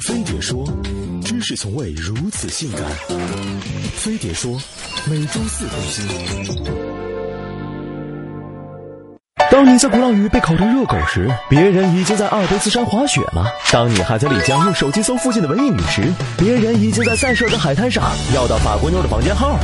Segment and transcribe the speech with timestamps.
[0.00, 0.64] 飞碟说，
[1.24, 2.82] 知识从未如此性感。
[3.96, 4.60] 飞碟说，
[5.06, 6.06] 每周四更新。
[9.50, 18.04] 当你在鼓浪屿被烤成热狗时，别人已经在阿尔卑斯山滑雪了；当你还在丽江用手机搜附近的文艺女时，别人已经在塞舌尔的海滩上
[18.34, 19.60] 要到法国妞的房间号了；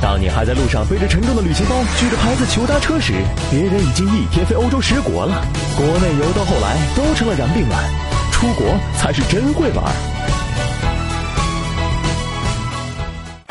[0.00, 3.14] 当你还在路上背着沉重的旅行包，举着牌子求搭车时，
[3.50, 5.44] 别人已经一天飞欧洲十国了。
[5.76, 7.82] 国内游到后来都成了燃病卵，
[8.42, 9.84] 出国才是真会玩。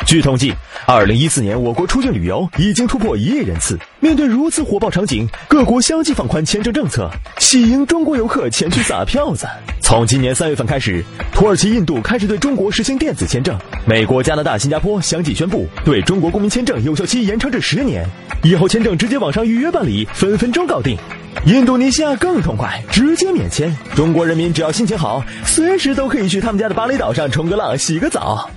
[0.05, 0.53] 据统计，
[0.85, 3.79] 二零一四年我国出境旅游已经突破一亿人次。
[4.01, 9.47] 面对如此火爆场景，各国相继放宽签证政策，喜迎中国游客前去撒票子。
[9.79, 11.01] 从今年三月份开始，
[11.33, 13.55] 土耳其、印度开始对中国实行电子签证；
[13.85, 18.05] 美国、加拿大、新加坡相继宣布对中国公民签证有效期延长至十年，
[18.43, 20.97] 以后签证直接网上预约办理，分分钟搞定。
[21.45, 23.75] 印度尼西亚更痛快，直接免签。
[23.95, 28.49] 中国人民只要心情好，随时都可以去他们家的巴厘岛上冲个浪、洗个澡。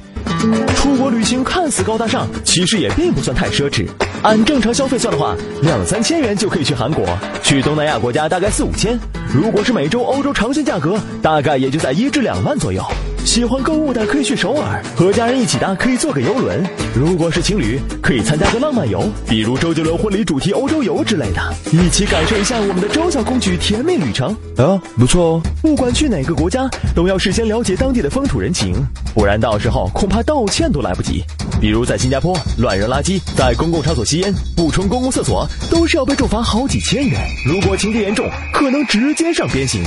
[0.77, 3.87] 出国旅行看似高大上，其实也并不算太奢侈。
[4.23, 7.07] 按正常消费算的话，两三千元就可以去韩国，
[7.43, 8.99] 去东南亚国家大概四五千。
[9.33, 12.83] 如果是美洲、欧洲长线价格，大概也就在一至两万左右。
[13.25, 16.63] 喜欢购物的可以去首尔，和家人一起的可以坐个游轮。
[16.95, 21.41] 如果是情侣，可以参加个浪漫游，比如周杰伦婚礼主题欧洲游之类的，
[21.73, 25.43] 一起感受一下我们的周小公举甜蜜旅程啊，不错哦。
[25.63, 28.75] 不管去哪个国家，都要事先了解当地的风土人情，
[29.15, 31.25] 不然到时候恐怕道歉都来不及。
[31.61, 37.19] 比如在新加坡乱扔垃圾，在公共场所吸烟，不冲公共厕所，都是要被重罚好几千元。
[37.47, 39.83] 如果情节严重，可能直接上鞭刑。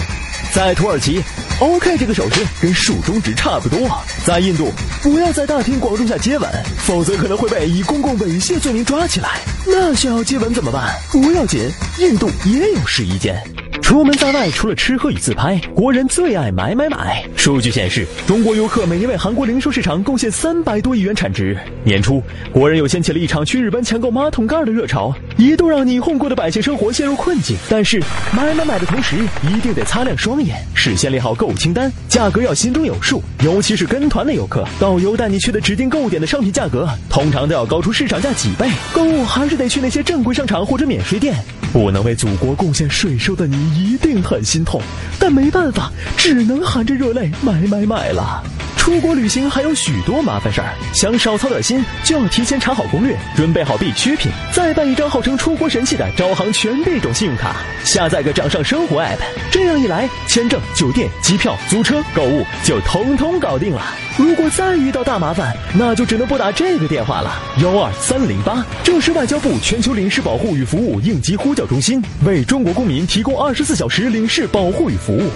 [0.58, 1.23] 在土耳其
[1.59, 3.80] ，OK 这个手势跟竖中指差不多。
[4.25, 9.39] 在印度，不要在大庭广众下接吻，否则可能会被以公共猥亵罪名抓起来。
[9.67, 10.95] 那想要接吻怎么办？
[11.11, 11.69] 不要紧，
[12.00, 13.39] 印度也有试衣间。
[13.88, 17.24] 出门在外，除了吃喝与自拍，国人最爱买买买。
[17.38, 21.58] 数据显示，中国游客每年为韩国零售市场贡献三百多亿元产值。
[21.86, 22.22] 年初，
[22.52, 27.56] 国人又掀起了一场去日本抢购马桶盖的热潮，一度让霓虹国的百姓生活陷入困境。
[27.70, 27.97] 但是，
[28.36, 33.24] 买买买的同时，一定得擦亮双眼，事先列好购物清单，价格要心中有数。
[33.42, 38.70] 尤其是跟团的游客，导游带你去的指定购物点的商品价格，通常都要高出市场价几倍。
[38.92, 41.34] 购物还是得去那些正规商场或者免税店。
[41.72, 44.81] 不能为祖国贡献税收的你一定很心痛，
[45.19, 48.44] 但没办法，只能含着热泪买买买了。
[48.88, 59.18] 出国旅行还有许多麻烦事儿，想少操点心，就要提前查好攻略，准备好必需品，再办一张号称出国神器的招行全币种信用卡，下载个掌上生活 app，
[59.52, 63.94] 这样一来，签证、酒店、机票、租车、购物就通通搞定了。
[64.16, 68.66] 如果再遇到大麻烦，那就只能拨打这个电话了：幺二三零八。
[68.86, 75.30] 这是外交部全球领事保护与服务应急呼叫中心，为中国公民提供二十四小时领事保护与服务。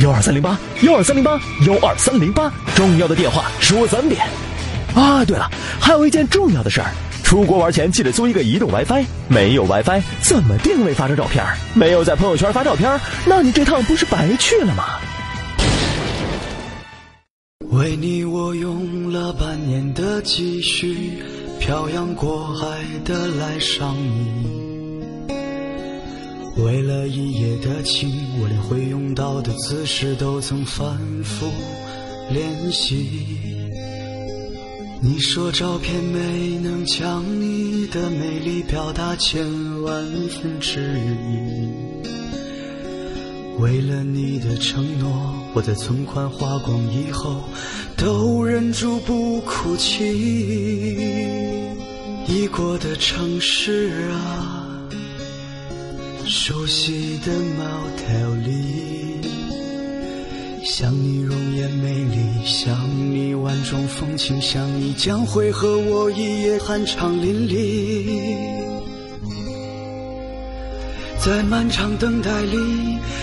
[0.00, 4.20] 幺二三零八，幺二三零八，幺二三零八，重要的电话说三遍。
[4.94, 5.50] 啊，对了，
[5.80, 6.92] 还有一件重要的事儿，
[7.24, 9.06] 出国玩前记得租一个移动 WiFi。
[9.28, 11.42] 没有 WiFi 怎么定位发张照片？
[11.72, 14.84] 没有在朋友圈发照片，那你这趟不是白去了吗？
[17.70, 21.22] 为你我用了半年的积蓄，
[21.58, 22.66] 漂洋过海
[23.06, 24.46] 的来上你。
[26.58, 28.10] 为了一夜的情，
[28.40, 31.50] 我连会用到的姿势都曾反复
[32.30, 33.26] 练习。
[35.00, 39.44] 你说照片没能将你的美丽表达千
[39.82, 41.68] 万分之一。
[43.58, 47.42] 为了你的承诺，我在存款花光以后
[47.96, 50.02] 都忍住不哭泣。
[52.28, 54.62] 已过的城市啊。
[56.26, 59.25] 熟悉的 motel 里，
[60.68, 62.76] 想你容颜美丽，想
[63.12, 68.20] 你万种风情，想你将会和我一夜酣畅淋漓。
[71.24, 72.56] 在漫长等待里，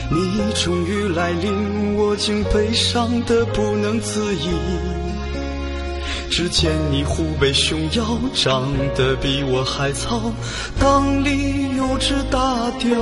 [0.09, 4.47] 你终于来临，我竟悲伤的不能自已。
[6.31, 10.31] 只见你虎背熊腰，长得比我还糙，
[10.79, 12.95] 裆里有只大雕。